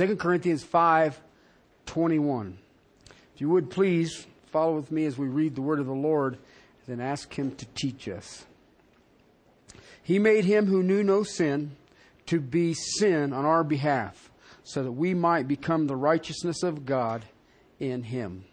[0.00, 1.20] 2 Corinthians 5
[1.84, 2.56] 21.
[3.34, 6.38] If you would please follow with me as we read the word of the Lord,
[6.88, 8.46] then ask Him to teach us.
[10.02, 11.72] He made Him who knew no sin
[12.24, 14.30] to be sin on our behalf,
[14.64, 17.26] so that we might become the righteousness of God
[17.78, 18.46] in Him.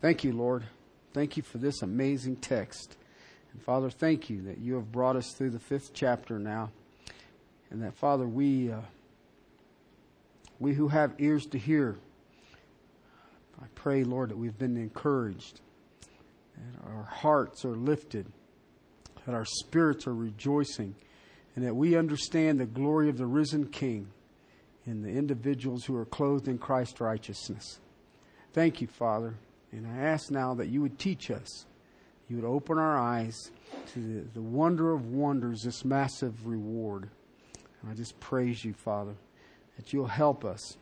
[0.00, 0.64] Thank you, Lord.
[1.12, 2.96] Thank you for this amazing text.
[3.52, 6.70] And Father, thank you that you have brought us through the fifth chapter now.
[7.70, 8.80] And that, Father, we, uh,
[10.58, 11.96] we who have ears to hear,
[13.60, 15.60] I pray, Lord, that we've been encouraged,
[16.56, 18.26] that our hearts are lifted,
[19.26, 20.94] that our spirits are rejoicing,
[21.54, 24.08] and that we understand the glory of the risen King
[24.86, 27.78] in the individuals who are clothed in Christ's righteousness.
[28.52, 29.34] Thank you, Father.
[29.70, 31.66] And I ask now that you would teach us,
[32.28, 33.50] you would open our eyes
[33.92, 37.08] to the, the wonder of wonders, this massive reward.
[37.82, 39.14] And I just praise you, Father,
[39.78, 40.76] that you'll help us.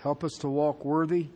[0.00, 1.28] Help us to walk worthy.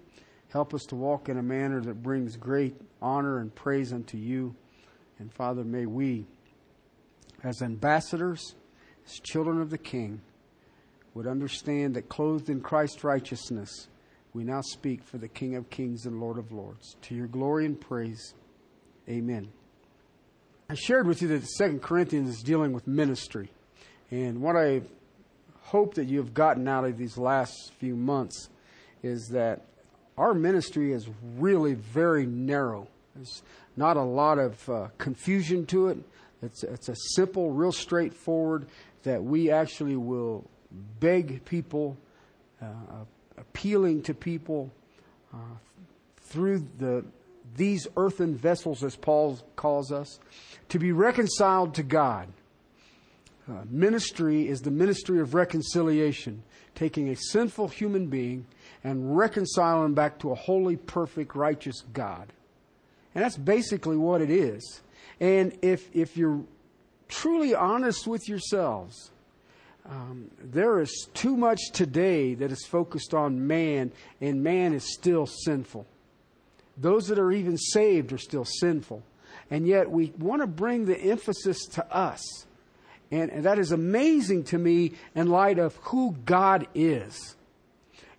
[0.50, 4.54] Help us to walk in a manner that brings great honor and praise unto you.
[5.18, 6.26] And Father, may we,
[7.42, 8.54] as ambassadors,
[9.06, 10.20] as children of the King,
[11.14, 13.88] would understand that clothed in Christ's righteousness,
[14.34, 16.96] we now speak for the King of Kings and Lord of Lords.
[17.02, 18.34] To your glory and praise.
[19.08, 19.48] Amen.
[20.70, 23.50] I shared with you that Second Corinthians is dealing with ministry.
[24.10, 24.82] And what I
[25.68, 28.48] hope that you have gotten out of these last few months
[29.02, 29.60] is that
[30.16, 31.06] our ministry is
[31.36, 32.88] really very narrow.
[33.14, 33.42] There's
[33.76, 35.98] not a lot of uh, confusion to it.
[36.42, 38.66] It's, it's a simple, real straightforward
[39.02, 40.48] that we actually will
[41.00, 41.98] beg people,
[42.62, 43.04] uh,
[43.36, 44.70] appealing to people
[45.34, 45.36] uh,
[46.22, 47.04] through the
[47.56, 50.20] these earthen vessels, as Paul calls us,
[50.68, 52.28] to be reconciled to God.
[53.48, 56.42] Uh, ministry is the ministry of reconciliation,
[56.74, 58.46] taking a sinful human being
[58.84, 62.32] and reconciling back to a holy, perfect, righteous God.
[63.14, 64.82] And that's basically what it is.
[65.18, 66.42] And if, if you're
[67.08, 69.10] truly honest with yourselves,
[69.88, 75.26] um, there is too much today that is focused on man, and man is still
[75.26, 75.86] sinful.
[76.76, 79.02] Those that are even saved are still sinful.
[79.50, 82.22] And yet we want to bring the emphasis to us.
[83.10, 87.36] And, and that is amazing to me in light of who God is.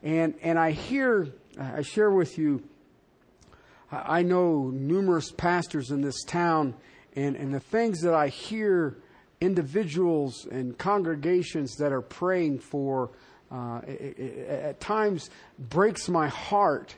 [0.02, 1.28] And, and I hear,
[1.60, 2.64] I share with you,
[3.92, 6.76] I know numerous pastors in this town,
[7.16, 8.98] and, and the things that I hear
[9.42, 13.10] individuals and congregations that are praying for
[13.52, 16.96] uh, it, it, at times breaks my heart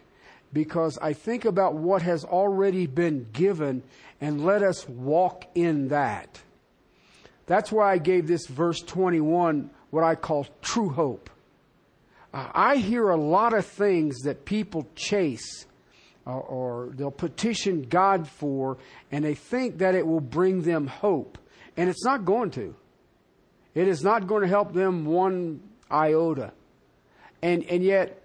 [0.53, 3.83] because I think about what has already been given
[4.19, 6.41] and let us walk in that.
[7.45, 11.29] That's why I gave this verse 21 what I call true hope.
[12.33, 15.65] Uh, I hear a lot of things that people chase
[16.25, 18.77] uh, or they'll petition God for,
[19.11, 21.37] and they think that it will bring them hope.
[21.75, 22.75] And it's not going to.
[23.73, 26.51] It is not going to help them one iota.
[27.41, 28.21] And, and yet,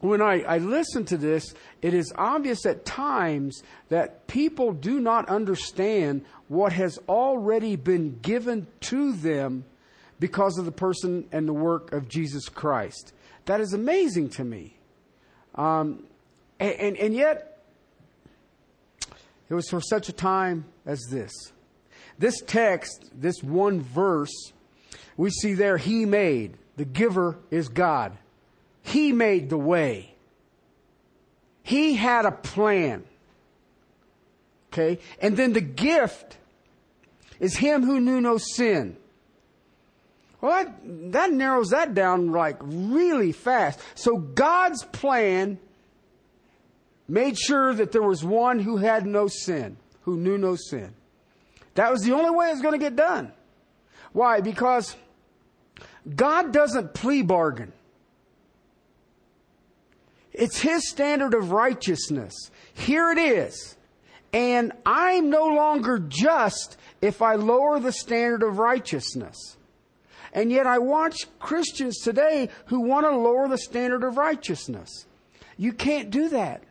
[0.00, 5.28] when I, I listen to this, it is obvious at times that people do not
[5.28, 9.64] understand what has already been given to them
[10.20, 13.14] because of the person and the work of Jesus Christ.
[13.46, 14.76] That is amazing to me.
[15.54, 16.04] Um,
[16.60, 17.58] and, and, and yet,
[19.48, 21.32] it was for such a time as this.
[22.18, 24.52] This text, this one verse,
[25.16, 26.58] we see there, He made.
[26.76, 28.12] The giver is God.
[28.82, 30.14] He made the way.
[31.62, 33.04] He had a plan.
[34.70, 34.98] Okay?
[35.18, 36.36] And then the gift
[37.40, 38.96] is Him who knew no sin.
[40.40, 43.80] Well, that, that narrows that down like really fast.
[43.94, 45.58] So God's plan
[47.08, 50.94] made sure that there was one who had no sin, who knew no sin.
[51.74, 53.32] That was the only way it was going to get done.
[54.12, 54.40] Why?
[54.40, 54.96] Because
[56.14, 57.72] God doesn't plea bargain.
[60.32, 62.50] It's His standard of righteousness.
[62.74, 63.76] Here it is.
[64.32, 69.58] And I'm no longer just if I lower the standard of righteousness.
[70.32, 75.06] And yet I watch Christians today who want to lower the standard of righteousness.
[75.58, 76.62] You can't do that.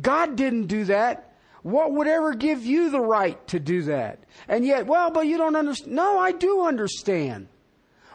[0.00, 1.34] God didn't do that.
[1.62, 4.20] What would ever give you the right to do that?
[4.48, 5.94] And yet, well, but you don't understand.
[5.94, 7.48] No, I do understand.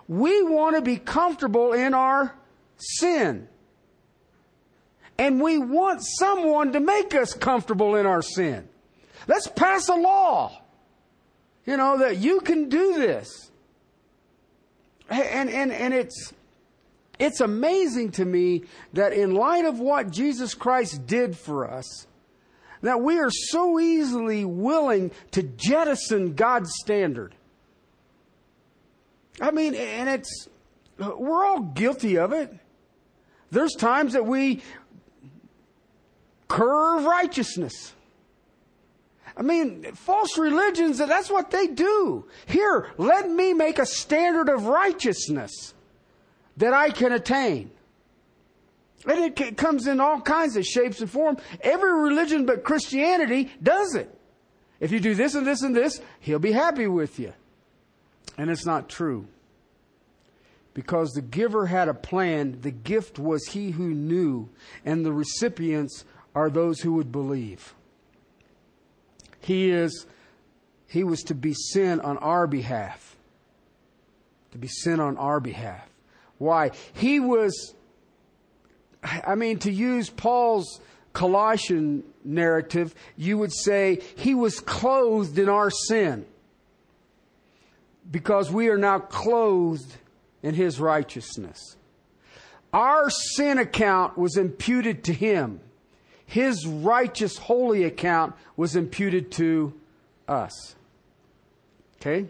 [0.07, 2.33] We want to be comfortable in our
[2.77, 3.47] sin.
[5.17, 8.67] And we want someone to make us comfortable in our sin.
[9.27, 10.61] Let's pass a law.
[11.67, 13.51] You know, that you can do this.
[15.09, 16.33] And, and, and it's,
[17.19, 22.05] It's amazing to me that in light of what Jesus Christ did for us,
[22.81, 27.33] that we are so easily willing to jettison God's standard.
[29.41, 30.47] I mean, and it's,
[30.97, 32.55] we're all guilty of it.
[33.49, 34.61] There's times that we
[36.47, 37.93] curve righteousness.
[39.37, 42.27] I mean, false religions, that's what they do.
[42.47, 45.75] Here, let me make a standard of righteousness
[46.57, 47.69] that I can attain.
[49.05, 51.39] And it comes in all kinds of shapes and forms.
[51.61, 54.11] Every religion but Christianity does it.
[54.79, 57.33] If you do this and this and this, he'll be happy with you.
[58.39, 59.27] And it's not true.
[60.73, 64.49] Because the giver had a plan, the gift was he who knew,
[64.83, 67.75] and the recipients are those who would believe.
[69.47, 70.05] He is,
[70.87, 73.15] he was to be sin on our behalf.
[74.51, 75.87] To be sin on our behalf.
[76.37, 76.71] Why?
[76.91, 77.73] He was,
[79.01, 80.81] I mean, to use Paul's
[81.13, 86.25] Colossian narrative, you would say he was clothed in our sin.
[88.11, 89.95] Because we are now clothed
[90.43, 91.77] in his righteousness.
[92.73, 95.61] Our sin account was imputed to him
[96.27, 99.73] his righteous, holy account was imputed to
[100.27, 100.75] us.
[101.95, 102.27] Okay?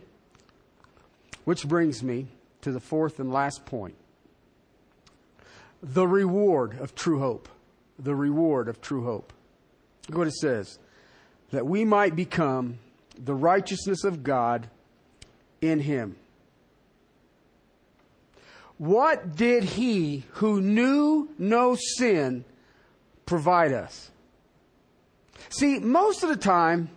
[1.44, 2.28] Which brings me
[2.62, 3.96] to the fourth and last point
[5.82, 7.50] the reward of true hope.
[8.00, 9.34] The reward of true hope.
[10.08, 10.80] Look what it says
[11.52, 12.78] that we might become
[13.18, 14.70] the righteousness of God
[15.62, 16.18] in Him.
[18.78, 22.44] What did He who knew no sin
[23.28, 24.10] provide us.
[25.50, 26.90] See, most of the time,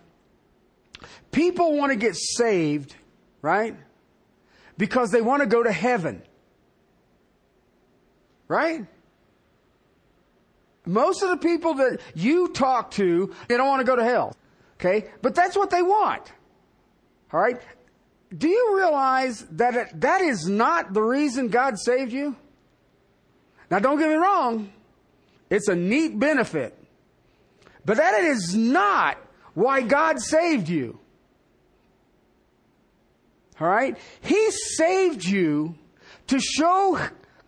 [1.31, 2.95] people want to get saved,
[3.43, 3.75] right?
[4.77, 6.23] Because they want to go to heaven.
[8.47, 8.87] Right?
[10.85, 14.35] Most of the people that you talk to, they don't want to go to hell.
[14.79, 15.09] Okay?
[15.21, 16.31] But that's what they want.
[17.31, 17.61] All right?
[18.35, 22.35] Do you realize that it, that is not the reason God saved you?
[23.69, 24.71] Now don't get me wrong.
[25.51, 26.75] It's a neat benefit.
[27.85, 29.17] But that is not
[29.53, 30.97] why God saved you.
[33.59, 33.97] All right?
[34.21, 35.75] He saved you
[36.27, 36.99] to show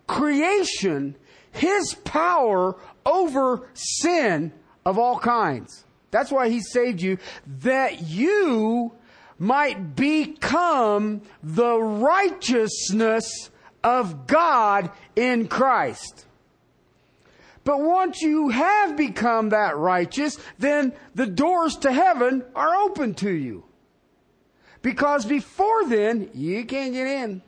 [0.05, 1.15] creation
[1.51, 4.51] His power over sin
[4.85, 5.85] of all kinds.
[6.11, 7.17] That's why He saved you,
[7.61, 8.91] that you
[9.39, 13.49] might become the righteousness
[13.81, 16.25] of God in Christ.
[17.63, 23.31] But once you have become that righteous, then the doors to heaven are open to
[23.31, 23.63] you.
[24.81, 27.41] Because before then, you can't get in.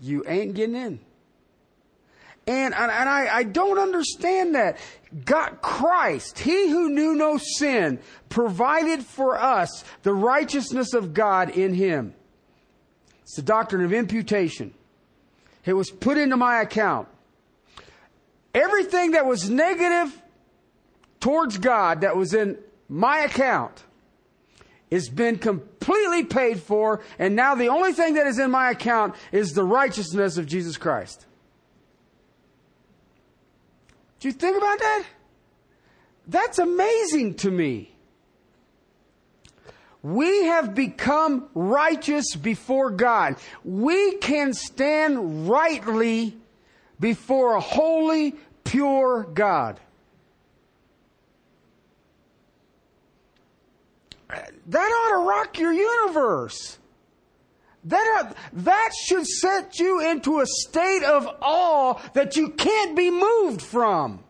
[0.00, 1.00] You ain't getting in.
[2.46, 4.78] And, and I, I don't understand that.
[5.24, 11.74] God, Christ, He who knew no sin, provided for us the righteousness of God in
[11.74, 12.14] Him.
[13.22, 14.72] It's the doctrine of imputation.
[15.64, 17.08] It was put into my account
[18.58, 20.20] everything that was negative
[21.20, 23.84] towards God that was in my account
[24.90, 29.14] has been completely paid for, and now the only thing that is in my account
[29.32, 31.26] is the righteousness of Jesus Christ.
[34.20, 35.04] Do you think about that?
[36.26, 37.94] That's amazing to me.
[40.02, 43.36] We have become righteous before God.
[43.64, 46.36] We can stand rightly
[47.00, 48.34] before a holy,
[48.68, 49.80] pure God.
[54.28, 56.78] That ought to rock your universe.
[57.84, 63.62] That, that should set you into a state of awe that you can't be moved
[63.62, 64.22] from.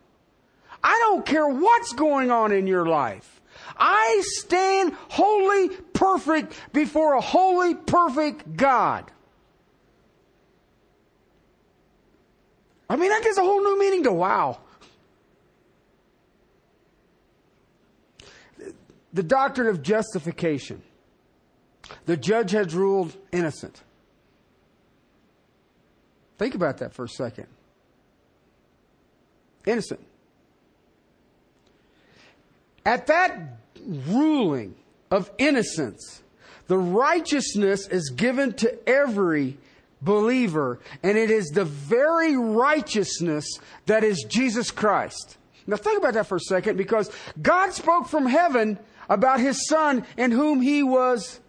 [0.85, 3.41] I don't care what's going on in your life.
[3.77, 9.11] I stand holy, perfect before a holy, perfect God.
[12.89, 14.59] I mean, that gives a whole new meaning to wow.
[19.13, 20.83] The doctrine of justification.
[22.07, 23.83] The judge has ruled innocent.
[26.39, 27.47] Think about that for a second.
[29.67, 30.01] Innocent.
[32.87, 34.75] At that ruling
[35.11, 36.23] of innocence,
[36.69, 39.59] the righteousness is given to every
[40.01, 43.47] believer, and it is the very righteousness
[43.87, 45.37] that is Jesus Christ.
[45.67, 48.79] Now think about that for a second because God spoke from heaven
[49.09, 51.41] about his son in whom he was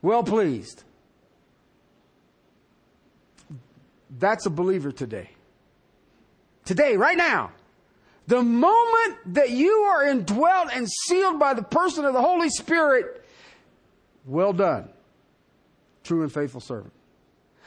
[0.00, 0.82] well pleased.
[4.22, 5.30] that's a believer today.
[6.64, 7.50] Today, right now.
[8.28, 13.24] The moment that you are indwelt and sealed by the person of the Holy Spirit,
[14.24, 14.90] well done,
[16.04, 16.92] true and faithful servant.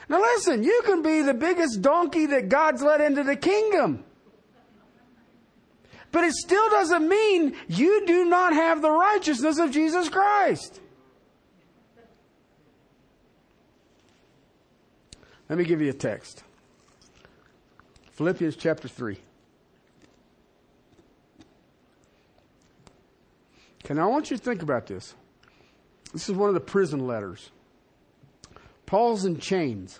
[0.08, 4.04] Now listen, you can be the biggest donkey that God's let into the kingdom.
[6.12, 10.80] But it still doesn't mean you do not have the righteousness of Jesus Christ.
[15.50, 16.44] Let me give you a text.
[18.12, 19.18] Philippians chapter 3.
[23.84, 25.14] Okay, now I want you to think about this.
[26.14, 27.52] This is one of the prison letters.
[28.86, 30.00] Paul's in chains.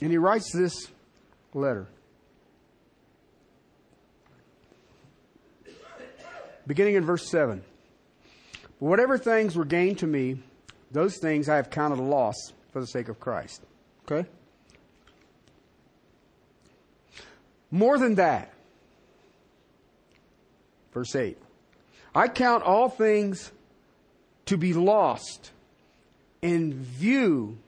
[0.00, 0.88] And he writes this
[1.54, 1.86] letter.
[6.66, 7.62] Beginning in verse 7.
[8.78, 10.42] Whatever things were gained to me,
[10.90, 12.36] those things I have counted a loss
[12.72, 13.62] for the sake of Christ.
[14.04, 14.28] Okay?
[17.70, 18.52] More than that,
[20.92, 21.38] verse 8
[22.14, 23.52] I count all things
[24.46, 25.52] to be lost
[26.42, 27.58] in view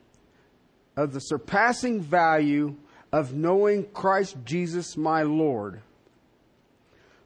[0.96, 2.76] of the surpassing value
[3.12, 5.80] of knowing Christ Jesus my Lord,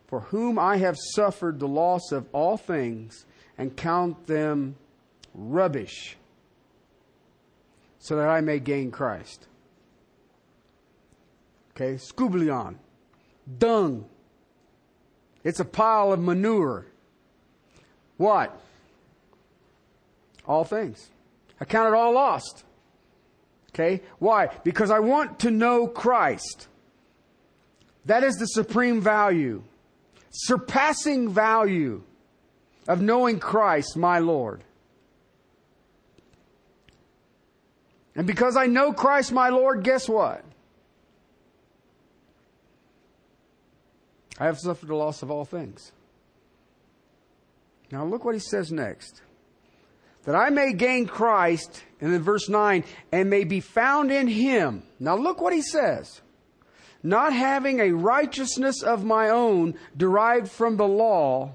[0.06, 3.24] for whom I have suffered the loss of all things
[3.58, 4.76] and count them
[5.34, 6.16] rubbish,
[7.98, 9.46] so that I may gain Christ.
[11.70, 12.76] Okay, skubalon,
[13.58, 14.06] dung.
[15.44, 16.86] It's a pile of manure.
[18.16, 18.58] What?
[20.46, 21.10] All things.
[21.60, 22.64] I count it all lost.
[23.70, 24.02] Okay?
[24.18, 24.48] Why?
[24.64, 26.68] Because I want to know Christ.
[28.06, 29.62] That is the supreme value,
[30.30, 32.02] surpassing value
[32.88, 34.62] of knowing Christ, my Lord.
[38.14, 40.42] And because I know Christ, my Lord, guess what?
[44.38, 45.92] I have suffered the loss of all things.
[47.90, 49.22] Now look what he says next.
[50.26, 54.82] That I may gain Christ, and then verse 9, and may be found in him.
[54.98, 56.20] Now look what he says.
[57.02, 61.54] Not having a righteousness of my own derived from the law,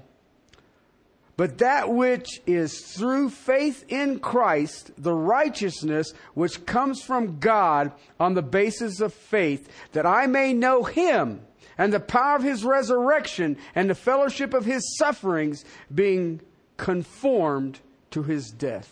[1.36, 8.34] but that which is through faith in Christ, the righteousness which comes from God on
[8.34, 11.42] the basis of faith, that I may know him
[11.76, 15.64] and the power of his resurrection and the fellowship of his sufferings,
[15.94, 16.40] being
[16.76, 17.80] conformed
[18.12, 18.90] to his death.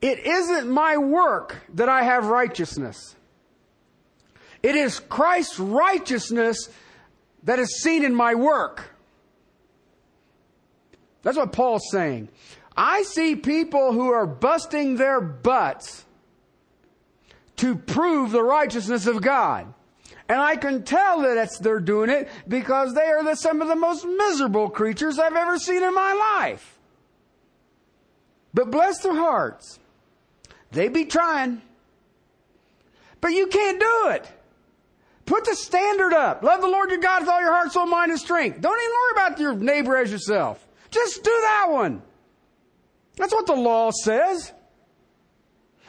[0.00, 3.14] It isn't my work that I have righteousness.
[4.62, 6.68] It is Christ's righteousness
[7.44, 8.94] that is seen in my work.
[11.22, 12.28] That's what Paul's saying.
[12.76, 16.04] I see people who are busting their butts
[17.56, 19.72] to prove the righteousness of God.
[20.30, 23.74] And I can tell that they're doing it because they are the, some of the
[23.74, 26.78] most miserable creatures I've ever seen in my life.
[28.54, 29.80] But bless their hearts.
[30.70, 31.62] They be trying.
[33.20, 34.30] But you can't do it.
[35.26, 36.44] Put the standard up.
[36.44, 38.60] Love the Lord your God with all your heart, soul, mind, and strength.
[38.60, 40.64] Don't even worry about your neighbor as yourself.
[40.92, 42.02] Just do that one.
[43.16, 44.52] That's what the law says.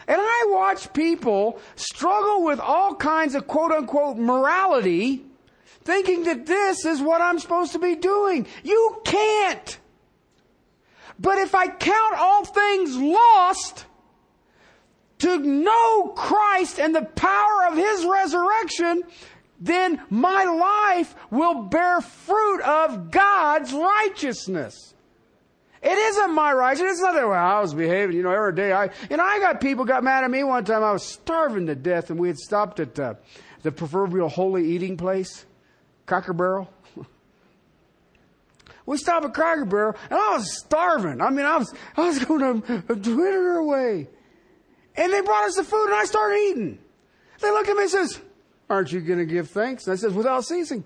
[0.08, 5.24] And I watch people struggle with all kinds of quote unquote morality,
[5.84, 8.48] thinking that this is what I'm supposed to be doing.
[8.64, 9.80] You can't.
[11.20, 13.86] But if I count all things lost
[15.20, 19.04] to know Christ and the power of His resurrection,
[19.60, 24.96] then my life will bear fruit of God's righteousness.
[25.82, 26.94] It isn't my righteousness.
[26.94, 28.72] It's not that well, I was behaving, you know, every day.
[28.72, 30.84] I, you know, I got people got mad at me one time.
[30.84, 33.16] I was starving to death and we had stopped at uh,
[33.64, 35.46] the proverbial holy eating place,
[36.06, 36.72] Cracker Barrel.
[38.86, 41.20] we stopped at Cracker Barrel and I was starving.
[41.20, 44.08] I mean, I was, I was going to dwindle away.
[44.96, 46.80] And they brought us the food and I started eating.
[47.40, 48.22] They look at me and says,
[48.70, 49.88] aren't you going to give thanks?
[49.88, 50.84] And I says, without ceasing.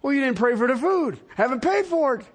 [0.00, 1.18] Well, you didn't pray for the food.
[1.34, 2.26] Haven't paid for it.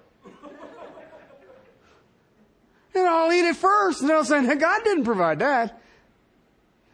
[2.94, 4.02] And I'll eat it first.
[4.02, 5.80] And I'll say, God didn't provide that.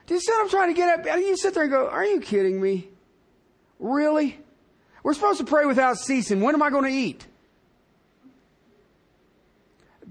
[0.06, 1.20] Do you see what I'm trying to get at?
[1.20, 2.88] You sit there and go, are you kidding me?
[3.78, 4.38] Really?
[5.02, 6.40] We're supposed to pray without ceasing.
[6.40, 7.26] When am I going to eat?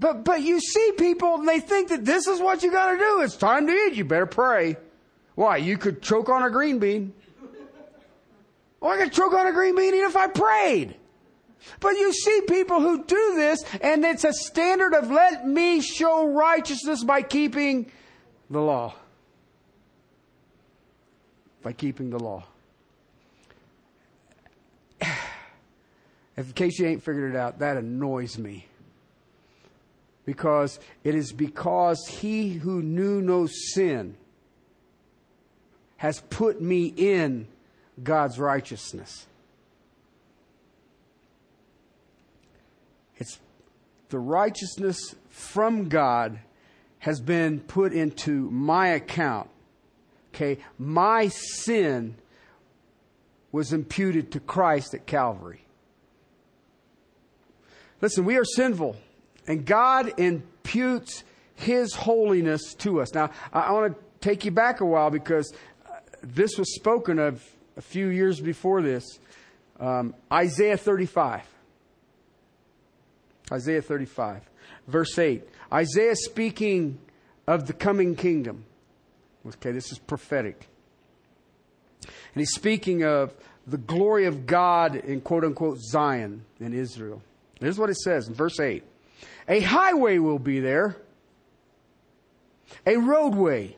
[0.00, 3.20] But, but you see people and they think that this is what you gotta do.
[3.20, 3.94] It's time to eat.
[3.94, 4.78] You better pray.
[5.34, 5.58] Why?
[5.58, 7.12] You could choke on a green bean.
[8.80, 10.96] Well, I could choke on a green bean even if I prayed.
[11.80, 16.28] But you see people who do this, and it's a standard of let me show
[16.28, 17.90] righteousness by keeping
[18.48, 18.94] the law.
[21.62, 22.44] By keeping the law.
[26.36, 28.66] In case you ain't figured it out, that annoys me.
[30.24, 34.16] Because it is because he who knew no sin
[35.96, 37.46] has put me in
[38.02, 39.26] God's righteousness.
[43.18, 43.38] It's
[44.10, 46.38] the righteousness from God
[47.00, 49.48] has been put into my account.
[50.34, 52.16] Okay, my sin
[53.52, 55.64] was imputed to Christ at Calvary.
[58.00, 58.96] Listen, we are sinful,
[59.46, 61.24] and God imputes
[61.54, 63.12] His holiness to us.
[63.12, 65.52] Now, I want to take you back a while because
[65.84, 67.44] uh, this was spoken of
[67.76, 69.18] a few years before this.
[69.78, 71.42] Um, Isaiah 35.
[73.52, 74.48] Isaiah 35,
[74.86, 75.42] verse 8.
[75.72, 76.98] Isaiah speaking
[77.46, 78.64] of the coming kingdom.
[79.46, 80.68] Okay, this is prophetic.
[82.02, 83.34] And he's speaking of
[83.66, 87.22] the glory of God in quote unquote Zion in Israel.
[87.60, 88.82] Here's what it says in verse 8
[89.48, 90.96] A highway will be there,
[92.86, 93.76] a roadway,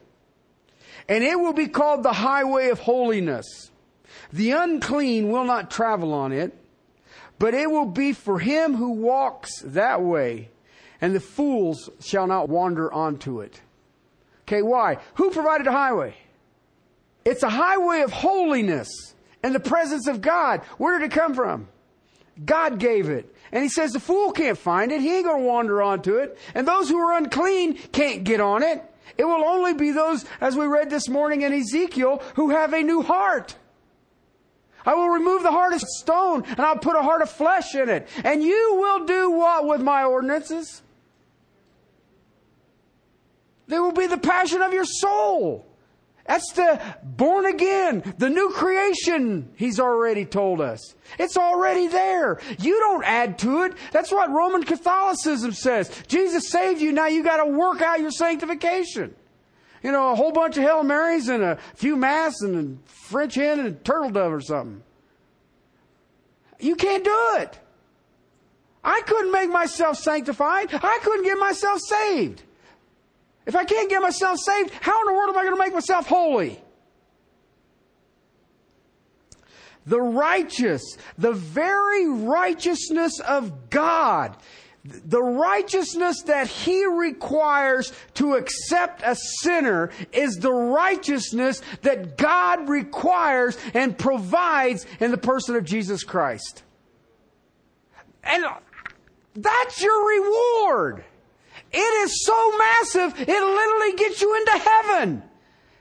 [1.09, 3.71] and it will be called the highway of holiness.
[4.33, 6.57] The unclean will not travel on it,
[7.43, 10.49] but it will be for him who walks that way,
[11.01, 13.61] and the fools shall not wander onto it.
[14.43, 14.99] Okay, why?
[15.15, 16.15] Who provided a highway?
[17.25, 18.89] It's a highway of holiness
[19.43, 20.61] and the presence of God.
[20.79, 21.67] Where did it come from?
[22.45, 23.35] God gave it.
[23.51, 25.01] And he says the fool can't find it.
[25.01, 26.39] He ain't going to wander onto it.
[26.55, 28.85] And those who are unclean can't get on it.
[29.19, 32.85] It will only be those, as we read this morning in Ezekiel, who have a
[32.85, 33.57] new heart.
[34.85, 37.89] I will remove the heart of stone and I'll put a heart of flesh in
[37.89, 38.09] it.
[38.25, 40.83] And you will do what with my ordinances?
[43.69, 45.67] They will be the passion of your soul.
[46.27, 50.95] That's the born again, the new creation, he's already told us.
[51.19, 52.41] It's already there.
[52.59, 53.75] You don't add to it.
[53.91, 55.91] That's what Roman Catholicism says.
[56.07, 59.15] Jesus saved you, now you gotta work out your sanctification.
[59.83, 63.35] You know, a whole bunch of Hail Marys and a few Mass and a French
[63.35, 64.83] hen and a turtle dove or something.
[66.61, 67.59] You can't do it.
[68.85, 70.69] I couldn't make myself sanctified.
[70.73, 72.43] I couldn't get myself saved.
[73.47, 75.75] If I can't get myself saved, how in the world am I going to make
[75.75, 76.61] myself holy?
[79.85, 84.37] The righteous, the very righteousness of God,
[84.85, 93.57] the righteousness that He requires to accept a sinner is the righteousness that God requires
[93.75, 96.65] and provides in the person of Jesus Christ.
[98.25, 98.45] And
[99.35, 101.05] that's your reward.
[101.71, 105.23] It is so massive, it literally gets you into heaven,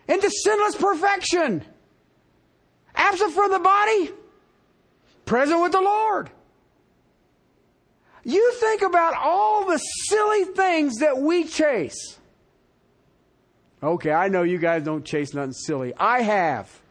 [0.07, 1.63] into sinless perfection.
[2.93, 4.11] Absent from the body,
[5.25, 6.29] present with the Lord.
[8.23, 12.19] You think about all the silly things that we chase.
[13.83, 15.93] Okay, I know you guys don't chase nothing silly.
[15.97, 16.81] I have.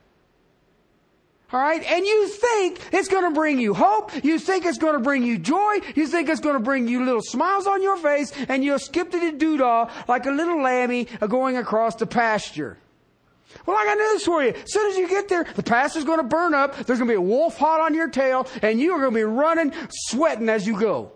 [1.53, 1.83] All right?
[1.85, 4.25] And you think it's going to bring you hope.
[4.25, 5.79] You think it's going to bring you joy.
[5.95, 9.11] You think it's going to bring you little smiles on your face and you'll skip
[9.11, 12.79] to the doodah like a little lammy going across the pasture.
[13.67, 14.51] Well, I got news for you.
[14.51, 16.75] As soon as you get there, the pasture's going to burn up.
[16.75, 19.17] There's going to be a wolf hot on your tail and you are going to
[19.17, 21.13] be running, sweating as you go.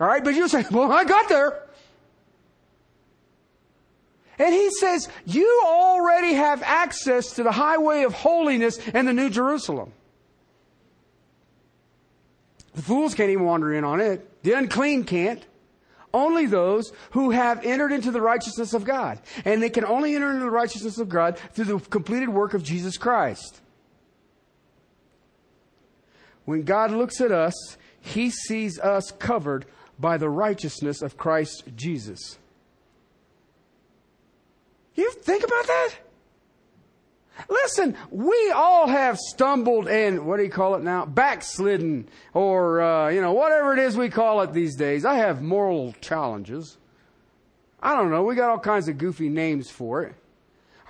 [0.00, 0.22] All right?
[0.22, 1.62] But you say, well, I got there.
[4.38, 9.30] And he says, You already have access to the highway of holiness and the New
[9.30, 9.92] Jerusalem.
[12.74, 14.42] The fools can't even wander in on it.
[14.44, 15.44] The unclean can't.
[16.14, 19.20] Only those who have entered into the righteousness of God.
[19.44, 22.62] And they can only enter into the righteousness of God through the completed work of
[22.62, 23.60] Jesus Christ.
[26.44, 29.66] When God looks at us, he sees us covered
[29.98, 32.38] by the righteousness of Christ Jesus.
[34.94, 35.90] You think about that?
[37.48, 41.06] Listen, we all have stumbled and what do you call it now?
[41.06, 45.04] Backslidden or, uh, you know, whatever it is we call it these days.
[45.04, 46.78] I have moral challenges.
[47.80, 48.24] I don't know.
[48.24, 50.14] We got all kinds of goofy names for it.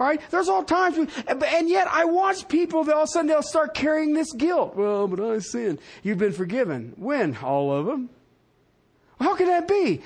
[0.01, 0.21] All right.
[0.31, 3.42] There's all times, we, and yet I watch people that all of a sudden they'll
[3.42, 4.75] start carrying this guilt.
[4.75, 5.81] Well, but I sinned.
[6.03, 6.94] You've been forgiven.
[6.97, 7.37] When?
[7.37, 8.09] All of them.
[9.20, 10.02] How could that be?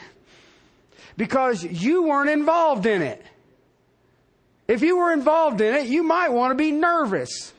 [1.16, 3.22] Because you weren't involved in it.
[4.68, 7.52] If you were involved in it, you might want to be nervous.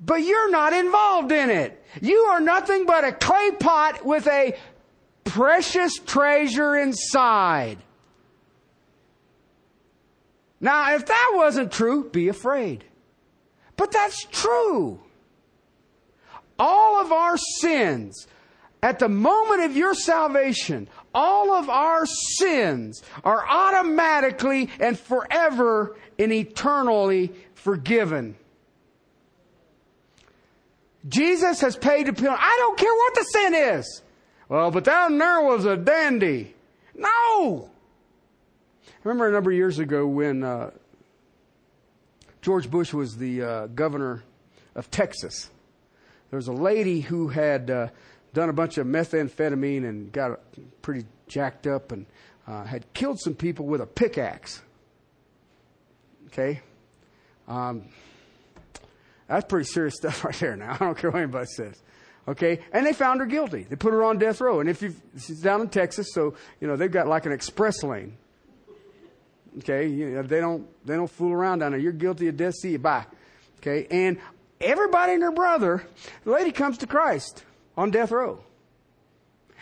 [0.00, 1.84] but you're not involved in it.
[2.00, 4.56] You are nothing but a clay pot with a
[5.24, 7.78] precious treasure inside.
[10.60, 12.84] Now, if that wasn't true, be afraid.
[13.76, 15.00] But that's true.
[16.58, 18.26] All of our sins,
[18.82, 26.32] at the moment of your salvation, all of our sins are automatically and forever and
[26.32, 28.36] eternally forgiven.
[31.08, 32.40] Jesus has paid the penalty.
[32.40, 34.02] I don't care what the sin is.
[34.48, 36.54] Well, but down there was a dandy.
[36.94, 37.70] No!
[38.86, 40.70] I remember a number of years ago when uh,
[42.42, 44.22] George Bush was the uh, governor
[44.74, 45.50] of Texas.
[46.30, 47.88] There was a lady who had uh,
[48.32, 50.40] done a bunch of methamphetamine and got
[50.82, 52.06] pretty jacked up and
[52.46, 54.62] uh, had killed some people with a pickaxe.
[56.26, 56.60] Okay?
[57.46, 57.84] Um,
[59.26, 60.74] that's pretty serious stuff right there now.
[60.74, 61.82] I don't care what anybody says.
[62.26, 62.60] Okay?
[62.72, 63.64] And they found her guilty.
[63.64, 64.60] They put her on death row.
[64.60, 67.82] And if you, she's down in Texas, so, you know, they've got like an express
[67.82, 68.16] lane.
[69.58, 69.88] Okay?
[69.88, 71.80] You know, they don't, they don't fool around down there.
[71.80, 73.06] You're guilty of death, see you, bye.
[73.58, 73.86] Okay?
[73.90, 74.18] And
[74.60, 75.86] everybody and their brother,
[76.24, 77.44] the lady comes to Christ
[77.78, 78.40] on death row.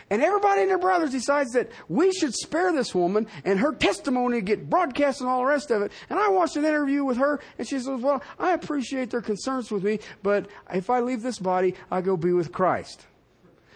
[0.09, 4.41] And everybody and their brothers decides that we should spare this woman and her testimony
[4.41, 5.91] get broadcast and all the rest of it.
[6.09, 9.69] And I watched an interview with her and she says, well, I appreciate their concerns
[9.69, 13.05] with me, but if I leave this body, I go be with Christ.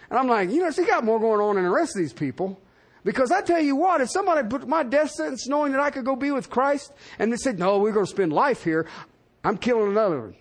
[0.09, 2.13] And I'm like, you know, she got more going on than the rest of these
[2.13, 2.59] people.
[3.03, 6.05] Because I tell you what, if somebody put my death sentence knowing that I could
[6.05, 8.87] go be with Christ and they said, no, we're going to spend life here,
[9.43, 10.35] I'm killing another one.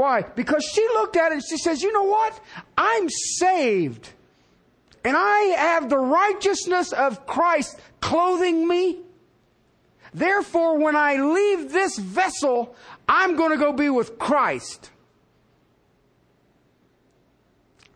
[0.00, 0.22] Why?
[0.22, 2.40] Because she looked at it and she says, you know what?
[2.78, 4.08] I'm saved.
[5.04, 9.00] And I have the righteousness of Christ clothing me.
[10.14, 12.74] Therefore, when I leave this vessel,
[13.06, 14.90] I'm going to go be with Christ.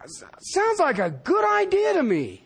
[0.07, 2.45] Sounds like a good idea to me.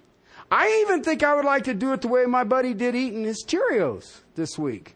[0.53, 3.25] I even think I would like to do it the way my buddy did eating
[3.25, 4.95] his Cheerios this week.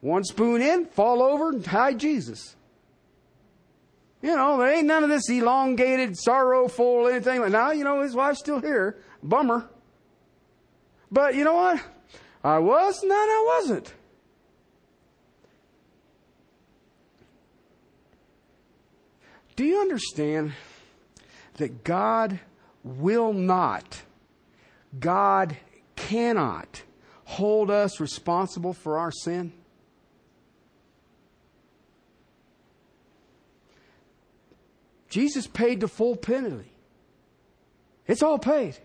[0.00, 2.56] One spoon in, fall over, and hide Jesus.
[4.24, 8.14] You know, there ain't none of this elongated, sorrowful, anything like now, you know, his
[8.14, 8.96] wife's still here.
[9.22, 9.68] Bummer.
[11.12, 11.84] But you know what?
[12.42, 13.92] I was, and then I wasn't.
[19.56, 20.54] Do you understand
[21.58, 22.40] that God
[22.82, 24.04] will not,
[24.98, 25.58] God
[25.96, 26.82] cannot
[27.24, 29.52] hold us responsible for our sin?
[35.14, 36.72] Jesus paid the full penalty.
[38.08, 38.76] It's all paid.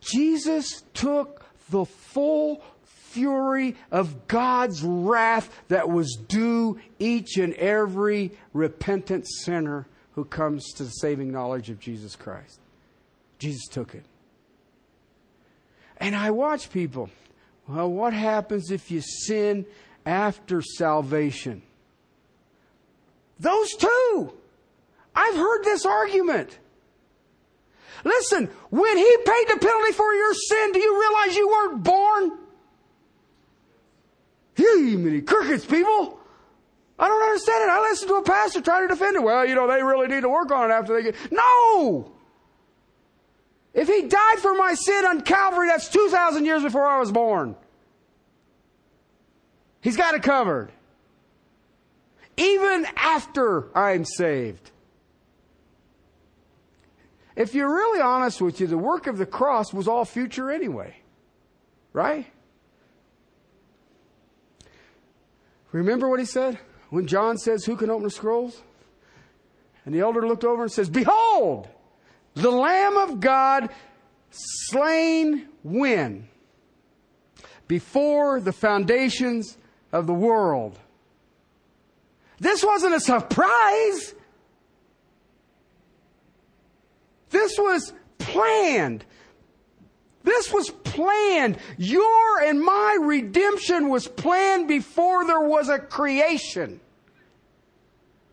[0.00, 9.26] Jesus took the full fury of God's wrath that was due each and every repentant
[9.26, 12.60] sinner who comes to the saving knowledge of Jesus Christ.
[13.40, 14.04] Jesus took it.
[15.96, 17.10] And I watch people.
[17.66, 19.66] Well, what happens if you sin
[20.06, 21.62] after salvation?
[23.42, 24.32] Those two.
[25.14, 26.58] I've heard this argument.
[28.04, 32.38] Listen, when he paid the penalty for your sin, do you realize you weren't born?
[34.54, 36.20] He many crickets, people.
[36.98, 37.72] I don't understand it.
[37.72, 39.22] I listened to a pastor try to defend it.
[39.22, 41.16] Well, you know, they really need to work on it after they get.
[41.32, 42.12] No!
[43.74, 47.56] If he died for my sin on Calvary, that's 2,000 years before I was born.
[49.80, 50.70] He's got it covered
[52.36, 54.70] even after I'm saved.
[57.34, 60.96] If you're really honest with you, the work of the cross was all future anyway.
[61.92, 62.26] Right?
[65.72, 66.58] Remember what he said?
[66.90, 68.60] When John says, Who can open the scrolls?
[69.84, 71.68] And the elder looked over and says, Behold,
[72.34, 73.70] the Lamb of God
[74.30, 76.28] slain when?
[77.66, 79.56] Before the foundations
[79.90, 80.78] of the world.
[82.42, 84.14] This wasn't a surprise.
[87.30, 89.04] This was planned.
[90.24, 91.58] This was planned.
[91.78, 96.80] Your and my redemption was planned before there was a creation.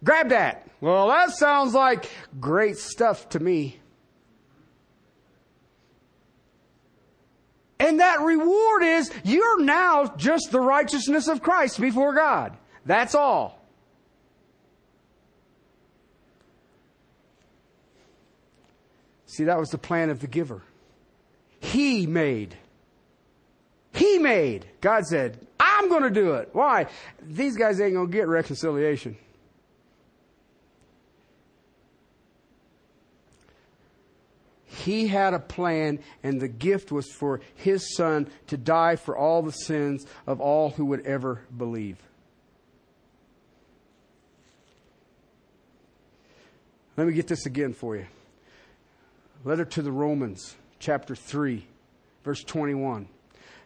[0.03, 0.67] Grab that.
[0.81, 3.79] Well, that sounds like great stuff to me.
[7.79, 12.57] And that reward is you're now just the righteousness of Christ before God.
[12.87, 13.58] That's all.
[19.29, 20.63] See, that was the plan of the giver.
[21.59, 22.57] He made.
[23.93, 24.65] he made.
[24.81, 26.49] God said, I'm going to do it.
[26.53, 26.87] Why?
[27.21, 29.17] These guys ain't going to get reconciliation.
[34.65, 39.43] He had a plan, and the gift was for his son to die for all
[39.43, 41.97] the sins of all who would ever believe.
[46.97, 48.07] Let me get this again for you.
[49.45, 51.65] Letter to the Romans, chapter 3,
[52.25, 53.07] verse 21.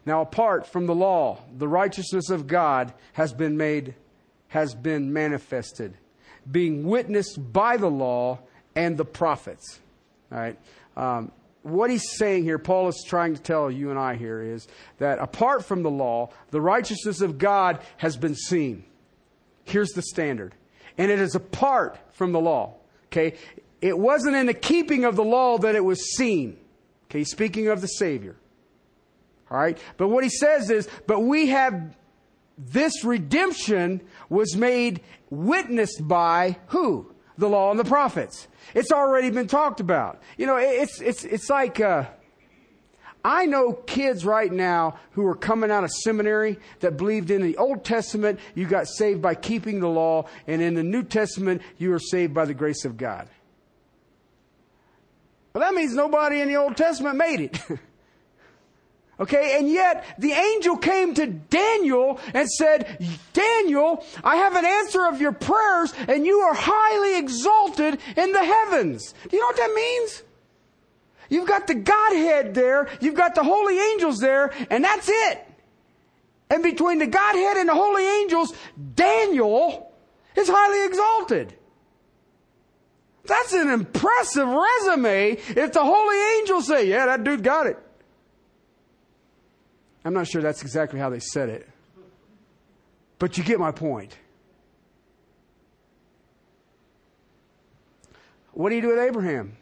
[0.06, 3.96] Now, apart from the law, the righteousness of God has been made,
[4.50, 5.98] has been manifested,
[6.50, 8.40] being witnessed by the law
[8.76, 9.80] and the prophets.
[10.32, 10.60] All right.
[10.96, 11.32] Um,
[11.64, 14.68] what he's saying here, Paul is trying to tell you and I here, is
[15.00, 18.84] that apart from the law, the righteousness of God has been seen.
[19.64, 20.54] Here's the standard.
[20.98, 22.76] And it is apart from the law.
[23.08, 23.38] Okay?
[23.84, 26.58] It wasn't in the keeping of the law that it was seen.
[27.08, 28.38] Okay, speaking of the Savior.
[29.52, 29.78] All right?
[29.98, 31.94] But what he says is, but we have
[32.58, 37.14] this redemption was made witnessed by who?
[37.38, 38.48] The law and the prophets.
[38.74, 40.22] It's already been talked about.
[40.38, 42.06] You know, it's it's it's like uh,
[43.26, 47.58] I know kids right now who are coming out of seminary that believed in the
[47.58, 51.92] Old Testament you got saved by keeping the law, and in the New Testament you
[51.92, 53.28] are saved by the grace of God.
[55.54, 57.60] Well, that means nobody in the Old Testament made it.
[59.20, 62.98] Okay, and yet the angel came to Daniel and said,
[63.32, 68.44] Daniel, I have an answer of your prayers and you are highly exalted in the
[68.44, 69.14] heavens.
[69.30, 70.24] Do you know what that means?
[71.30, 75.48] You've got the Godhead there, you've got the holy angels there, and that's it.
[76.50, 78.54] And between the Godhead and the holy angels,
[78.96, 79.92] Daniel
[80.36, 81.54] is highly exalted.
[83.26, 87.78] That's an impressive resume if the holy angels say, yeah, that dude got it.
[90.04, 91.70] I'm not sure that's exactly how they said it.
[93.20, 94.18] But you get my point.
[98.52, 99.56] What do you do with Abraham?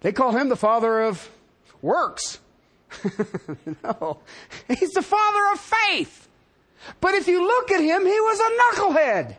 [0.00, 1.28] They call him the father of
[1.82, 2.38] works.
[3.84, 4.18] no,
[4.68, 6.28] he's the father of faith.
[7.00, 9.36] But if you look at him, he was a knucklehead.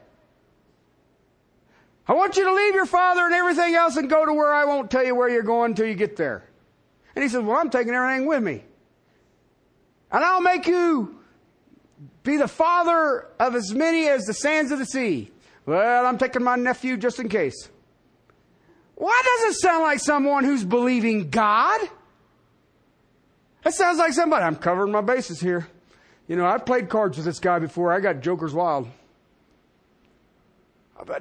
[2.10, 4.66] I want you to leave your father and everything else and go to where I
[4.66, 6.44] won't tell you where you're going until you get there.
[7.16, 8.64] And he says, Well, I'm taking everything with me.
[10.12, 11.20] And I'll make you
[12.24, 15.30] be the father of as many as the sands of the sea.
[15.68, 17.70] Well, I'm taking my nephew just in case.
[18.96, 21.80] Why does it sound like someone who's believing God?
[23.64, 25.68] That sounds like somebody, I'm covering my bases here.
[26.28, 27.94] You know, I've played cards with this guy before.
[27.94, 28.88] I got Joker's Wild.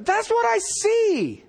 [0.00, 1.44] That's what I see.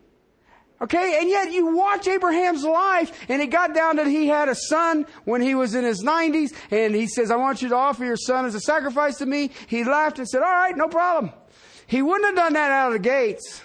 [0.82, 4.56] Okay, and yet you watch Abraham's life, and it got down that he had a
[4.56, 8.06] son when he was in his 90s, and he says, I want you to offer
[8.06, 9.52] your son as a sacrifice to me.
[9.68, 11.34] He laughed and said, All right, no problem.
[11.86, 13.62] He wouldn't have done that out of the gates.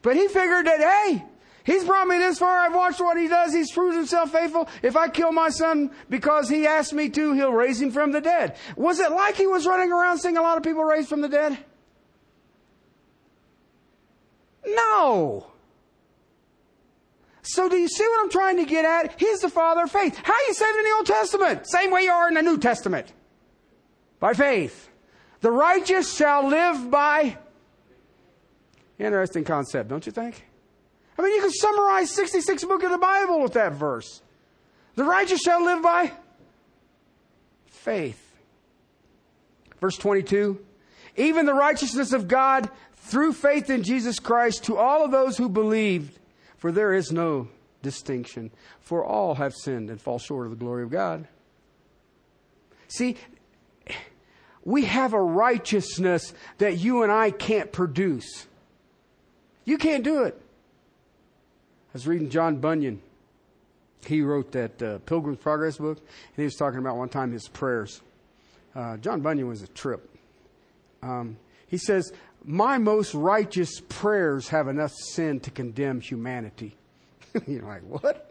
[0.00, 1.24] But he figured that, hey,
[1.66, 2.60] he's brought me this far.
[2.60, 3.52] I've watched what he does.
[3.52, 4.68] He's proved himself faithful.
[4.82, 8.20] If I kill my son because he asked me to, he'll raise him from the
[8.22, 8.56] dead.
[8.76, 11.28] Was it like he was running around seeing a lot of people raised from the
[11.28, 11.58] dead?
[14.64, 15.46] No.
[17.42, 19.20] So do you see what I'm trying to get at?
[19.20, 20.16] He's the father of faith.
[20.16, 21.68] How are you saved in the Old Testament?
[21.68, 23.12] Same way you are in the New Testament.
[24.18, 24.88] By faith.
[25.42, 27.38] The righteous shall live by.
[28.98, 30.44] Interesting concept, don't you think?
[31.18, 34.22] I mean, you can summarize 66 book of the Bible with that verse.
[34.96, 36.12] The righteous shall live by
[37.66, 38.22] faith.
[39.80, 40.62] Verse 22.
[41.16, 45.48] Even the righteousness of God through faith in Jesus Christ to all of those who
[45.48, 46.18] believed,
[46.56, 47.48] for there is no
[47.82, 48.50] distinction,
[48.80, 51.28] for all have sinned and fall short of the glory of God.
[52.88, 53.16] See,
[54.64, 58.46] we have a righteousness that you and I can't produce.
[59.64, 60.40] You can't do it.
[61.96, 63.00] I was reading John Bunyan.
[64.04, 67.48] He wrote that uh, Pilgrim's Progress book, and he was talking about one time his
[67.48, 68.02] prayers.
[68.74, 70.06] Uh, John Bunyan was a trip.
[71.02, 72.12] Um, he says,
[72.44, 76.76] my most righteous prayers have enough sin to condemn humanity.
[77.46, 78.30] You're like, what?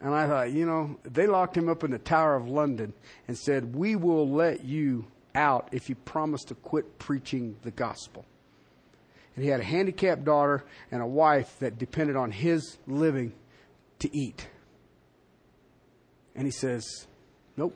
[0.00, 2.92] And I thought, you know, they locked him up in the Tower of London
[3.28, 5.04] and said, We will let you
[5.36, 8.24] out if you promise to quit preaching the gospel.
[9.34, 13.32] And he had a handicapped daughter and a wife that depended on his living
[14.00, 14.46] to eat.
[16.34, 17.06] And he says,
[17.56, 17.74] Nope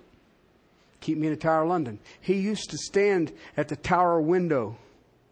[1.06, 2.00] keep me in the Tower of London.
[2.20, 4.76] He used to stand at the tower window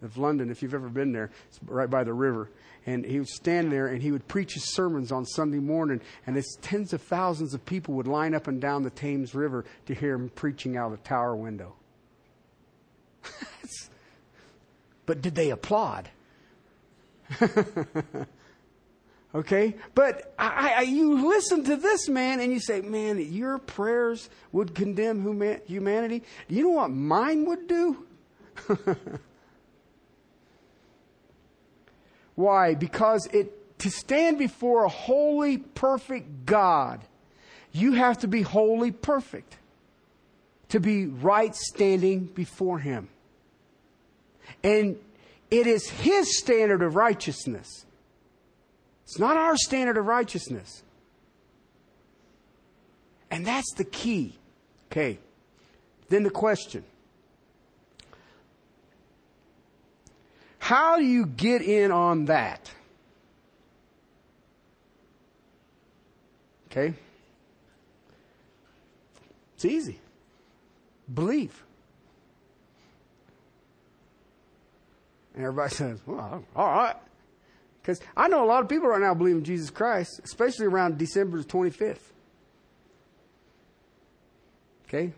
[0.03, 1.33] of London, if you've ever been there.
[1.49, 2.49] It's right by the river.
[2.87, 6.37] And he would stand there and he would preach his sermons on Sunday morning, and
[6.37, 9.95] it's tens of thousands of people would line up and down the Thames River to
[9.95, 11.75] hear him preaching out of the tower window.
[15.07, 16.09] but did they applaud?
[19.35, 19.77] okay?
[19.95, 24.75] But I, I, you listen to this man and you say, man, your prayers would
[24.75, 25.23] condemn
[25.67, 26.23] humanity.
[26.49, 28.07] Do you know what mine would do?
[32.35, 32.75] Why?
[32.75, 37.01] Because it, to stand before a holy, perfect God,
[37.73, 39.57] you have to be wholly perfect
[40.71, 43.09] to be right standing before Him.
[44.63, 44.99] And
[45.59, 47.87] it is His standard of righteousness.
[49.05, 50.83] It's not our standard of righteousness.
[53.31, 54.37] And that's the key.
[54.91, 55.19] Okay.
[56.09, 56.85] Then the question
[60.59, 62.71] How do you get in on that?
[66.71, 66.95] Okay?
[69.55, 70.01] It's easy.
[71.13, 71.63] Believe.
[75.35, 76.97] And everybody says, well, all right.
[77.81, 80.97] Because I know a lot of people right now believe in Jesus Christ, especially around
[80.97, 81.99] December the 25th.
[84.87, 85.13] Okay?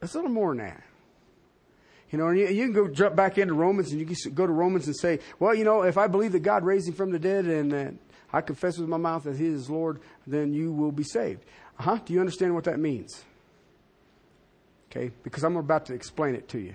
[0.00, 0.82] It's a little more than that.
[2.10, 4.46] You know, and you, you, can go jump back into Romans and you can go
[4.46, 7.10] to Romans and say, well, you know, if I believe that God raised him from
[7.10, 7.94] the dead and that
[8.32, 11.44] I confess with my mouth that he is Lord, then you will be saved.
[11.78, 11.98] Uh huh.
[12.04, 13.24] Do you understand what that means?
[14.94, 16.74] Okay, because I'm about to explain it to you.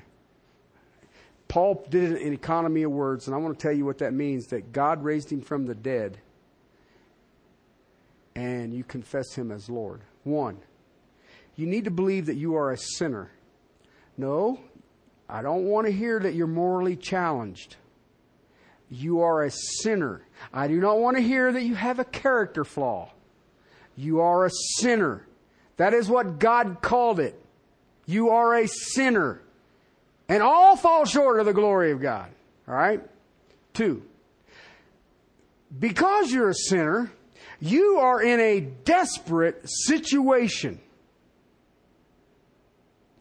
[1.47, 4.13] Paul did it in economy of words, and I want to tell you what that
[4.13, 6.17] means that God raised him from the dead
[8.35, 10.01] and you confess him as Lord.
[10.23, 10.57] One,
[11.55, 13.31] you need to believe that you are a sinner.
[14.17, 14.59] No,
[15.27, 17.77] I don't want to hear that you're morally challenged.
[18.89, 20.21] You are a sinner.
[20.53, 23.11] I do not want to hear that you have a character flaw.
[23.95, 25.25] You are a sinner.
[25.77, 27.41] That is what God called it.
[28.09, 29.39] You are a sinner.
[30.27, 32.31] And all fall short of the glory of God.
[32.67, 33.07] All right?
[33.75, 34.01] Two.
[35.77, 37.11] Because you're a sinner,
[37.59, 40.79] you are in a desperate situation.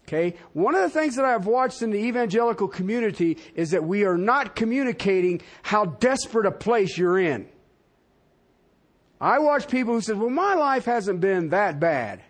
[0.07, 0.37] Okay?
[0.55, 4.17] One of the things that I've watched in the evangelical community is that we are
[4.17, 7.47] not communicating how desperate a place you're in.
[9.21, 12.23] I watch people who say, well, my life hasn't been that bad.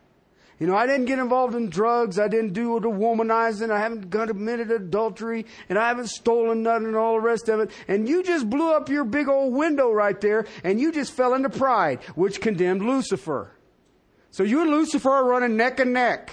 [0.58, 2.18] You know, I didn't get involved in drugs.
[2.18, 3.70] I didn't do the womanizing.
[3.70, 7.70] I haven't committed adultery and I haven't stolen nothing and all the rest of it.
[7.86, 11.34] And you just blew up your big old window right there and you just fell
[11.34, 13.52] into pride, which condemned Lucifer.
[14.32, 16.32] So you and Lucifer are running neck and neck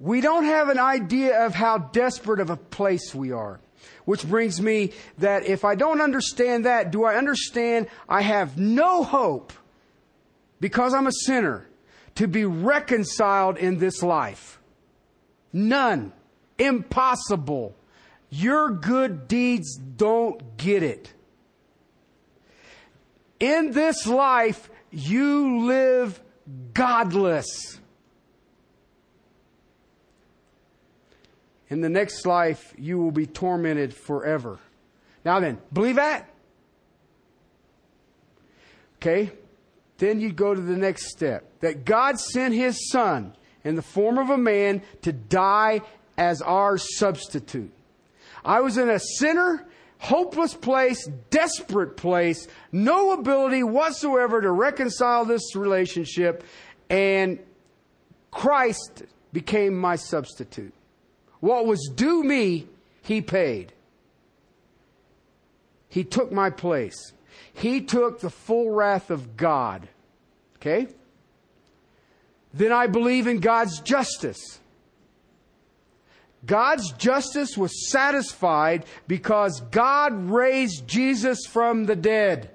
[0.00, 3.60] we don't have an idea of how desperate of a place we are.
[4.06, 9.04] Which brings me that if I don't understand that, do I understand I have no
[9.04, 9.52] hope
[10.58, 11.68] because I'm a sinner
[12.20, 14.60] to be reconciled in this life?
[15.54, 16.12] None.
[16.58, 17.74] Impossible.
[18.28, 21.14] Your good deeds don't get it.
[23.40, 26.20] In this life, you live
[26.74, 27.78] godless.
[31.70, 34.58] in the next life you will be tormented forever.
[35.24, 36.28] Now then, believe that?
[38.96, 39.30] Okay?
[40.00, 44.16] Then you go to the next step that God sent his son in the form
[44.16, 45.82] of a man to die
[46.16, 47.70] as our substitute.
[48.42, 49.66] I was in a sinner,
[49.98, 56.44] hopeless place, desperate place, no ability whatsoever to reconcile this relationship,
[56.88, 57.38] and
[58.30, 59.02] Christ
[59.34, 60.72] became my substitute.
[61.40, 62.68] What was due me,
[63.02, 63.74] he paid.
[65.90, 67.12] He took my place.
[67.52, 69.88] He took the full wrath of God.
[70.56, 70.88] Okay?
[72.52, 74.58] Then I believe in God's justice.
[76.44, 82.50] God's justice was satisfied because God raised Jesus from the dead.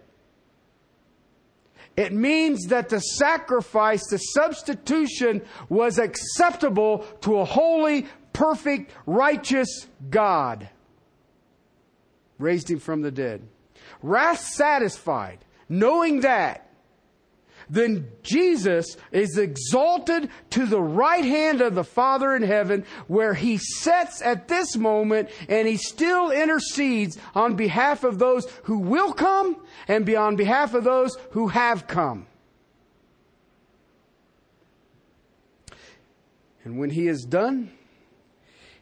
[1.96, 10.70] It means that the sacrifice, the substitution was acceptable to a holy, perfect, righteous God
[12.38, 13.48] raised him from the dead.
[14.06, 16.62] Wrath satisfied, knowing that,
[17.68, 23.58] then Jesus is exalted to the right hand of the Father in heaven, where he
[23.58, 29.58] sits at this moment and he still intercedes on behalf of those who will come
[29.88, 32.28] and on behalf of those who have come.
[36.64, 37.72] And when he is done,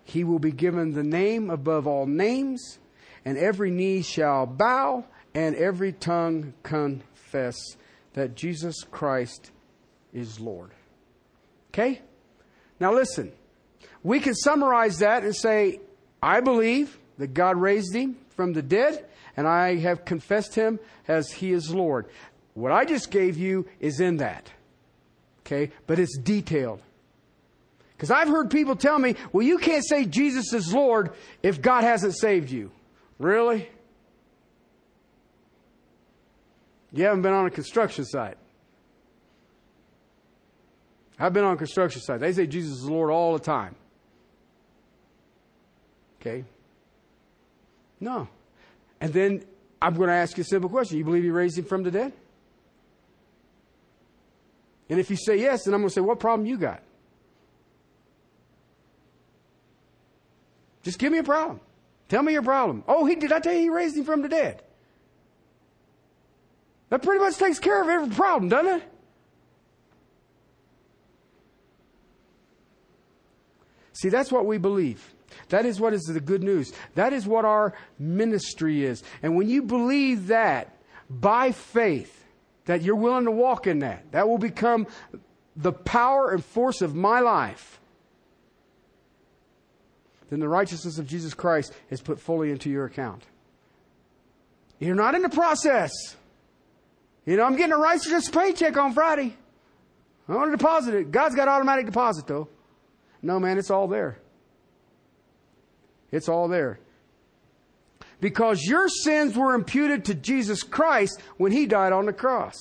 [0.04, 2.80] he will be given the name above all names,
[3.24, 7.56] and every knee shall bow, and every tongue confess
[8.14, 9.52] that Jesus Christ
[10.14, 10.72] is Lord.
[11.72, 12.02] Okay?
[12.80, 13.32] Now listen.
[14.04, 15.80] We can summarize that and say,
[16.22, 19.06] I believe that God raised him from the dead,
[19.38, 22.08] and I have confessed him as he is Lord.
[22.54, 24.52] What I just gave you is in that.
[25.42, 25.72] Okay?
[25.88, 26.82] But it's detailed.
[27.96, 31.84] Because I've heard people tell me, well, you can't say Jesus is Lord if God
[31.84, 32.72] hasn't saved you.
[33.18, 33.70] Really?
[36.94, 38.38] You haven't been on a construction site.
[41.20, 42.20] I've been on construction site.
[42.20, 43.76] They say Jesus is Lord all the time.
[46.22, 46.44] Okay?
[48.00, 48.28] No.
[49.02, 49.44] And then
[49.82, 50.98] I'm going to ask you a simple question.
[50.98, 52.14] You believe he raised him from the dead?
[54.90, 56.82] And if you say yes, then I'm going to say, what problem you got?
[60.84, 61.60] Just give me a problem.
[62.10, 62.84] Tell me your problem.
[62.88, 64.62] Oh, he did I tell you he raised him from the dead?
[66.94, 68.84] That pretty much takes care of every problem, doesn't it?
[73.94, 75.04] See, that's what we believe.
[75.50, 76.72] That is what is the good news.
[76.94, 79.02] That is what our ministry is.
[79.24, 80.78] And when you believe that
[81.10, 82.26] by faith,
[82.66, 84.86] that you're willing to walk in that, that will become
[85.56, 87.80] the power and force of my life
[90.30, 93.24] then the righteousness of Jesus Christ is put fully into your account.
[94.80, 95.92] You're not in the process.
[97.26, 99.36] You know, I'm getting a righteous paycheck on Friday.
[100.28, 101.12] I want to deposit it.
[101.12, 102.50] God's got automatic deposit though.
[103.22, 104.20] No, man, it's all there.
[106.12, 106.80] It's all there.
[108.20, 112.56] Because your sins were imputed to Jesus Christ when he died on the cross.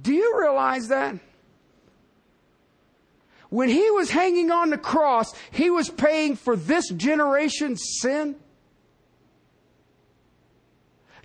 [0.00, 1.16] Do you realize that?
[3.48, 8.36] When he was hanging on the cross, he was paying for this generation's sin.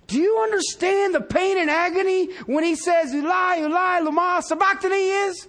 [0.06, 5.48] Do you understand the pain and agony when he says, Eli, Eli, lama sabachthani is?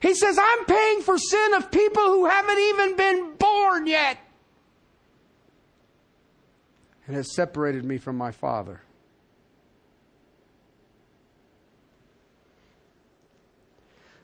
[0.00, 4.18] He says, I'm paying for sin of people who haven't even been born yet.
[7.06, 8.82] And has separated me from my Father.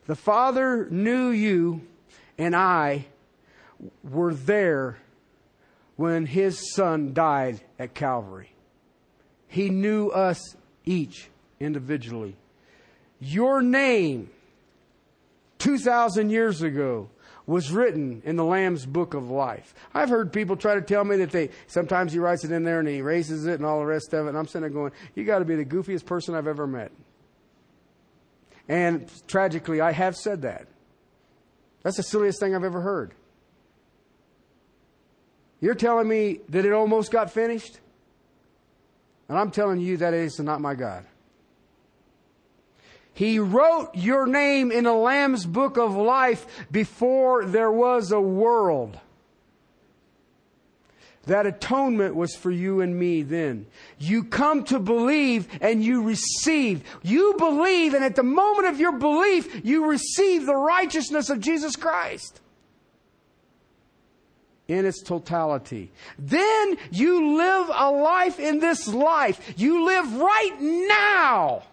[0.05, 1.81] The Father knew you
[2.37, 3.05] and I
[4.03, 4.97] were there
[5.95, 8.52] when His Son died at Calvary.
[9.53, 11.29] He knew us each
[11.59, 12.35] individually.
[13.19, 14.31] Your name,
[15.59, 17.11] 2,000 years ago,
[17.45, 19.75] was written in the Lamb's book of life.
[19.93, 22.79] I've heard people try to tell me that they, sometimes he writes it in there
[22.79, 24.29] and he erases it and all the rest of it.
[24.29, 26.91] And I'm sitting there going, you got to be the goofiest person I've ever met.
[28.67, 30.65] And tragically, I have said that.
[31.83, 33.13] That's the silliest thing I've ever heard.
[35.61, 37.77] You're telling me that it almost got finished?
[39.33, 41.03] And I'm telling you that is not my God.
[43.15, 48.95] He wrote your name in the Lamb's book of life before there was a world.
[51.25, 53.65] That atonement was for you and me then.
[53.97, 56.83] You come to believe and you receive.
[57.01, 61.75] You believe, and at the moment of your belief, you receive the righteousness of Jesus
[61.75, 62.39] Christ
[64.67, 65.91] in its totality.
[66.17, 69.53] Then you live a life in this life.
[69.57, 71.63] You live right now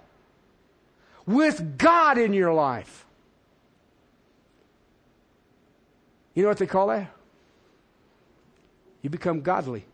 [1.26, 3.06] with God in your life.
[6.34, 7.10] You know what they call that?
[9.02, 9.84] You become godly.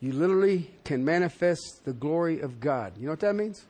[0.00, 2.92] You literally can manifest the glory of God.
[2.98, 3.64] You know what that means?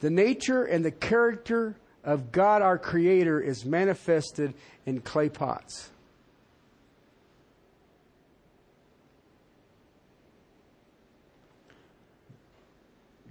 [0.00, 1.76] The nature and the character
[2.06, 4.54] of God, our Creator, is manifested
[4.86, 5.90] in clay pots.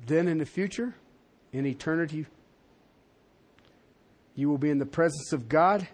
[0.05, 0.93] Then in the future,
[1.51, 2.27] in eternity,
[4.35, 5.87] you will be in the presence of God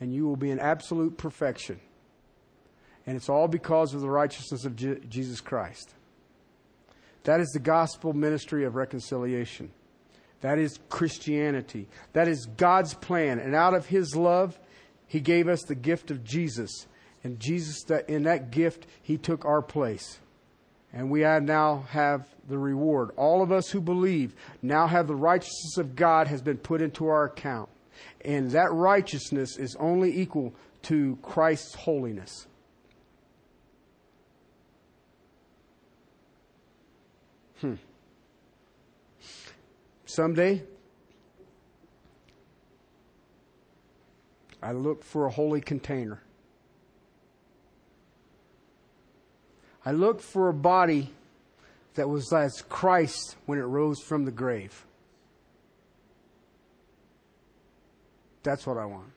[0.00, 1.80] and you will be in absolute perfection.
[3.06, 5.92] And it's all because of the righteousness of Je- Jesus Christ.
[7.24, 9.70] That is the gospel ministry of reconciliation.
[10.44, 11.88] That is Christianity.
[12.12, 13.38] That is God's plan.
[13.38, 14.60] And out of His love,
[15.06, 16.86] He gave us the gift of Jesus.
[17.24, 20.18] And Jesus, in that gift, He took our place.
[20.92, 23.12] And we now have the reward.
[23.16, 27.06] All of us who believe now have the righteousness of God has been put into
[27.06, 27.70] our account.
[28.22, 32.46] And that righteousness is only equal to Christ's holiness.
[37.62, 37.76] Hmm.
[40.14, 40.62] Someday,
[44.62, 46.22] I looked for a holy container.
[49.84, 51.10] I looked for a body
[51.94, 54.86] that was as Christ when it rose from the grave.
[58.44, 59.10] That's what I want.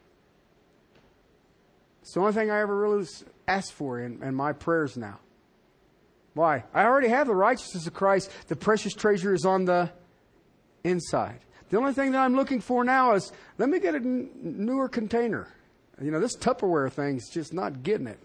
[2.02, 3.06] It's the only thing I ever really
[3.48, 5.20] asked for in, in my prayers now.
[6.34, 6.64] Why?
[6.74, 8.32] I already have the righteousness of Christ.
[8.48, 9.92] The precious treasure is on the
[10.88, 11.40] inside.
[11.70, 14.88] The only thing that I'm looking for now is let me get a n- newer
[14.88, 15.48] container.
[16.02, 18.20] You know, this Tupperware thing's just not getting it.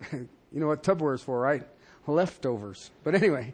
[0.12, 1.66] you know what Tupperware is for, right?
[2.06, 2.90] Leftovers.
[3.04, 3.52] But anyway.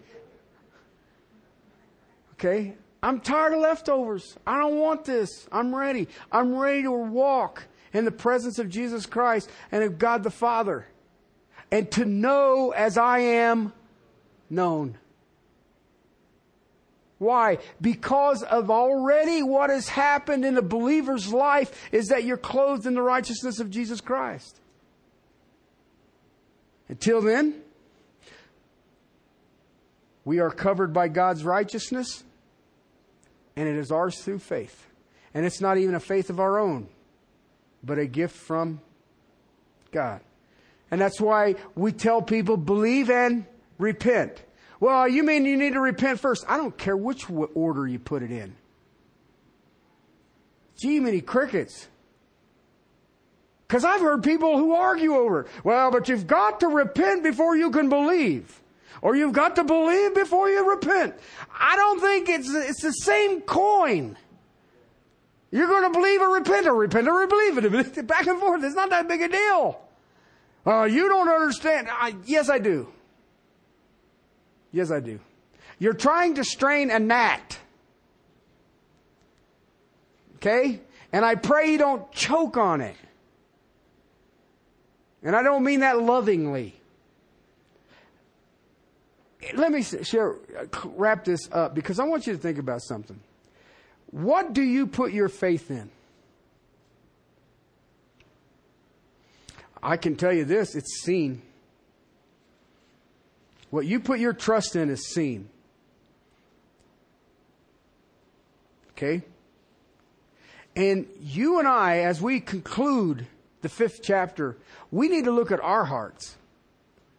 [2.34, 2.74] Okay?
[3.02, 4.36] I'm tired of leftovers.
[4.46, 5.46] I don't want this.
[5.52, 6.08] I'm ready.
[6.32, 10.86] I'm ready to walk in the presence of Jesus Christ and of God the Father.
[11.70, 13.72] And to know as I am
[14.48, 14.96] known.
[17.24, 17.58] Why?
[17.80, 22.94] Because of already what has happened in a believer's life is that you're clothed in
[22.94, 24.60] the righteousness of Jesus Christ.
[26.88, 27.62] Until then,
[30.24, 32.22] we are covered by God's righteousness,
[33.56, 34.86] and it is ours through faith.
[35.32, 36.88] And it's not even a faith of our own,
[37.82, 38.80] but a gift from
[39.90, 40.20] God.
[40.90, 43.46] And that's why we tell people believe and
[43.78, 44.43] repent.
[44.80, 46.44] Well, you mean you need to repent first?
[46.48, 48.56] I don't care which order you put it in.
[50.80, 51.88] Jiminy Crickets.
[53.66, 55.46] Because I've heard people who argue over.
[55.62, 58.60] Well, but you've got to repent before you can believe.
[59.00, 61.14] Or you've got to believe before you repent.
[61.58, 64.16] I don't think it's, it's the same coin.
[65.50, 68.06] You're going to believe or repent or repent or believe it.
[68.06, 68.64] Back and forth.
[68.64, 69.80] It's not that big a deal.
[70.66, 71.88] Uh, you don't understand.
[71.90, 72.88] I, yes, I do.
[74.74, 75.20] Yes, I do.
[75.78, 77.60] You're trying to strain a gnat.
[80.34, 80.80] Okay?
[81.12, 82.96] And I pray you don't choke on it.
[85.22, 86.74] And I don't mean that lovingly.
[89.54, 90.34] Let me share,
[90.84, 93.20] wrap this up because I want you to think about something.
[94.10, 95.88] What do you put your faith in?
[99.80, 101.42] I can tell you this it's seen.
[103.74, 105.48] What you put your trust in is seen.
[108.90, 109.22] Okay?
[110.76, 113.26] And you and I, as we conclude
[113.62, 114.56] the fifth chapter,
[114.92, 116.36] we need to look at our hearts.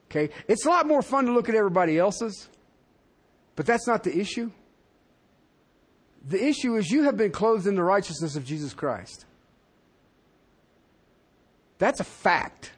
[0.09, 0.33] Okay?
[0.47, 2.47] It's a lot more fun to look at everybody else's,
[3.57, 4.49] but that's not the issue.
[6.25, 9.25] The issue is you have been clothed in the righteousness of Jesus Christ.
[11.79, 12.71] That's a fact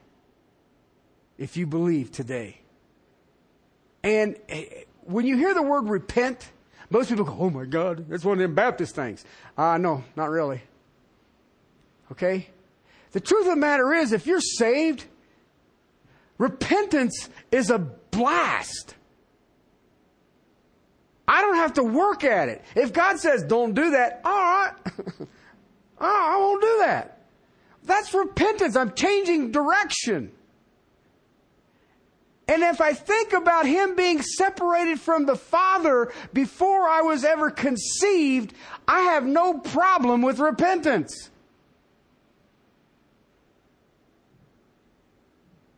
[1.38, 2.62] if you believe today.
[4.08, 4.64] And eh,
[5.02, 6.50] when you hear the word repent,
[6.90, 9.26] most people go, oh my God, that's one of them Baptist things.
[9.58, 10.62] Uh, no, not really.
[12.14, 12.48] Okay?
[13.12, 15.04] The truth of the matter is, if you're saved,
[16.38, 18.96] repentance is a blast.
[21.28, 22.64] I don't have to work at it.
[22.78, 24.74] If God says, don't do that, all right.
[25.18, 25.28] oh,
[26.00, 27.26] I won't do that.
[27.84, 28.78] That's repentance.
[28.78, 30.32] I'm changing direction.
[32.48, 37.52] And if I think about him being separated from the Father before I was ever
[37.52, 38.54] conceived,
[38.88, 41.30] I have no problem with repentance.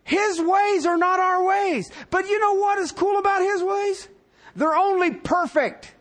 [0.09, 1.91] His ways are not our ways.
[2.09, 4.07] But you know what is cool about His ways?
[4.55, 5.93] They're only perfect.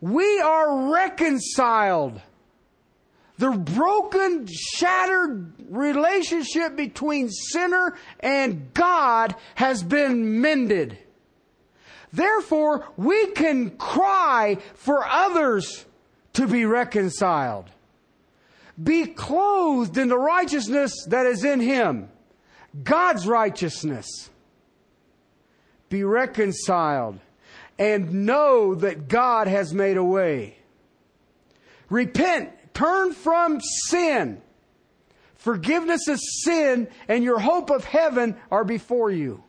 [0.00, 2.20] We are reconciled.
[3.40, 10.98] The broken, shattered relationship between sinner and God has been mended.
[12.12, 15.86] Therefore, we can cry for others
[16.34, 17.70] to be reconciled.
[18.80, 22.10] Be clothed in the righteousness that is in Him,
[22.84, 24.28] God's righteousness.
[25.88, 27.18] Be reconciled
[27.78, 30.58] and know that God has made a way.
[31.88, 34.42] Repent, turn from sin.
[35.36, 39.42] Forgiveness of sin and your hope of heaven are before you.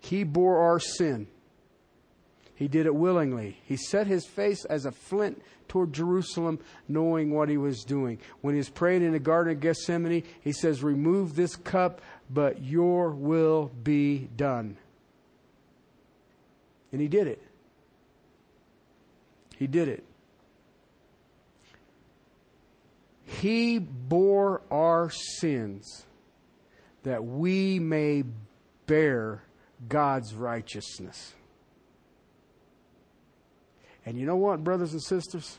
[0.00, 1.26] He bore our sin.
[2.54, 3.58] He did it willingly.
[3.64, 8.18] He set his face as a flint toward Jerusalem, knowing what he was doing.
[8.40, 12.00] When he was praying in the Garden of Gethsemane, he says, Remove this cup,
[12.30, 14.76] but your will be done.
[16.92, 17.42] And he did it.
[19.62, 20.02] He did it.
[23.22, 26.04] He bore our sins
[27.04, 28.24] that we may
[28.88, 29.44] bear
[29.88, 31.34] God's righteousness.
[34.04, 35.58] And you know what, brothers and sisters?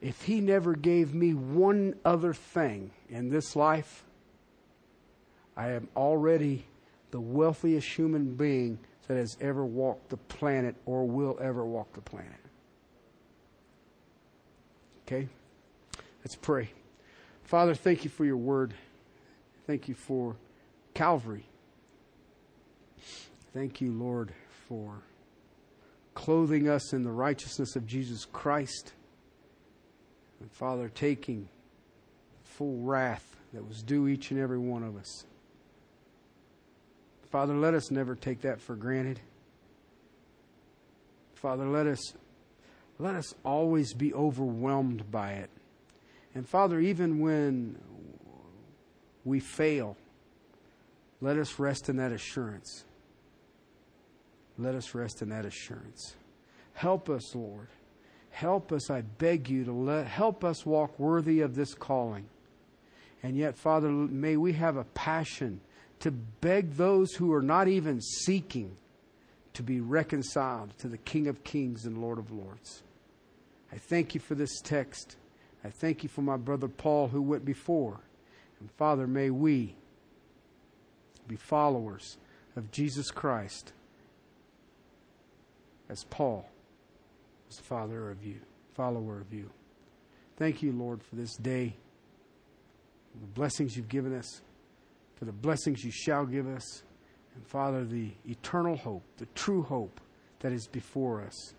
[0.00, 4.02] If He never gave me one other thing in this life,
[5.56, 6.66] I am already
[7.12, 12.00] the wealthiest human being that has ever walked the planet or will ever walk the
[12.00, 12.40] planet.
[15.10, 15.26] Okay?
[16.20, 16.70] Let's pray.
[17.42, 18.74] Father, thank you for your word.
[19.66, 20.36] Thank you for
[20.94, 21.46] Calvary.
[23.52, 24.32] Thank you, Lord,
[24.68, 25.02] for
[26.14, 28.92] clothing us in the righteousness of Jesus Christ.
[30.40, 31.48] And Father, taking
[32.44, 35.26] full wrath that was due each and every one of us.
[37.32, 39.18] Father, let us never take that for granted.
[41.34, 42.14] Father, let us
[43.00, 45.50] let us always be overwhelmed by it.
[46.34, 47.78] And Father, even when
[49.24, 49.96] we fail,
[51.20, 52.84] let us rest in that assurance.
[54.58, 56.14] Let us rest in that assurance.
[56.74, 57.68] Help us, Lord.
[58.30, 62.26] Help us, I beg you, to let, help us walk worthy of this calling.
[63.22, 65.60] And yet, Father, may we have a passion
[66.00, 68.76] to beg those who are not even seeking
[69.54, 72.82] to be reconciled to the King of Kings and Lord of Lords.
[73.72, 75.16] I thank you for this text.
[75.64, 78.00] I thank you for my brother Paul who went before.
[78.60, 79.74] And Father, may we
[81.28, 82.18] be followers
[82.56, 83.72] of Jesus Christ
[85.88, 86.48] as Paul
[87.46, 88.36] was the father of you,
[88.74, 89.50] follower of you.
[90.36, 91.76] Thank you, Lord, for this day,
[93.20, 94.40] the blessings you've given us
[95.20, 96.82] for the blessings you shall give us.
[97.34, 100.00] And Father, the eternal hope, the true hope
[100.40, 101.54] that is before us.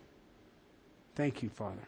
[1.16, 1.88] Thank you, Father.